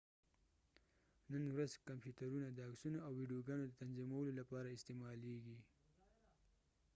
[1.31, 5.57] نن ورځ کمپوترونه د عکسونو او ویدیوګانو د تنظیمولو لپاره استعمالیږي